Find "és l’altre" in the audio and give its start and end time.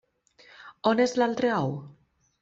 1.05-1.51